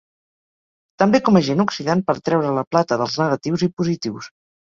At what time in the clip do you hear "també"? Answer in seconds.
1.01-1.19